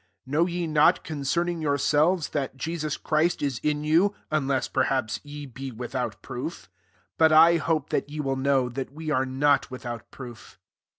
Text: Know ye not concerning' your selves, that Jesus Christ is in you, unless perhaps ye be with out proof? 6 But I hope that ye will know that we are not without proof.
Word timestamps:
Know 0.25 0.47
ye 0.47 0.65
not 0.65 1.03
concerning' 1.03 1.61
your 1.61 1.77
selves, 1.77 2.29
that 2.29 2.57
Jesus 2.57 2.97
Christ 2.97 3.43
is 3.43 3.59
in 3.59 3.83
you, 3.83 4.15
unless 4.31 4.67
perhaps 4.67 5.19
ye 5.23 5.45
be 5.45 5.69
with 5.71 5.93
out 5.93 6.19
proof? 6.23 6.61
6 6.61 6.69
But 7.19 7.31
I 7.31 7.57
hope 7.57 7.91
that 7.91 8.09
ye 8.09 8.19
will 8.19 8.35
know 8.35 8.67
that 8.67 8.91
we 8.91 9.11
are 9.11 9.27
not 9.27 9.69
without 9.69 10.09
proof. 10.09 10.57